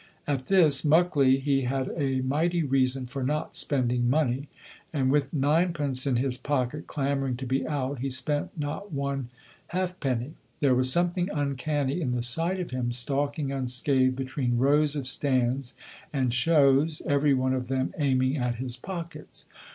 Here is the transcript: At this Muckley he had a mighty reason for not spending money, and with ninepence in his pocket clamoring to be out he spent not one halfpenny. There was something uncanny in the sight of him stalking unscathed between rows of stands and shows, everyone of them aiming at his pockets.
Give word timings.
At 0.25 0.47
this 0.47 0.83
Muckley 0.83 1.37
he 1.37 1.61
had 1.61 1.91
a 1.95 2.21
mighty 2.23 2.63
reason 2.63 3.05
for 3.05 3.21
not 3.23 3.55
spending 3.55 4.09
money, 4.09 4.47
and 4.91 5.11
with 5.11 5.31
ninepence 5.31 6.07
in 6.07 6.15
his 6.15 6.39
pocket 6.39 6.87
clamoring 6.87 7.37
to 7.37 7.45
be 7.45 7.67
out 7.67 7.99
he 7.99 8.09
spent 8.09 8.49
not 8.57 8.91
one 8.91 9.29
halfpenny. 9.67 10.33
There 10.59 10.73
was 10.73 10.91
something 10.91 11.29
uncanny 11.31 12.01
in 12.01 12.13
the 12.13 12.23
sight 12.23 12.59
of 12.59 12.71
him 12.71 12.91
stalking 12.91 13.51
unscathed 13.51 14.15
between 14.15 14.57
rows 14.57 14.95
of 14.95 15.05
stands 15.05 15.75
and 16.11 16.33
shows, 16.33 17.03
everyone 17.05 17.53
of 17.53 17.67
them 17.67 17.93
aiming 17.99 18.37
at 18.37 18.55
his 18.55 18.77
pockets. 18.77 19.45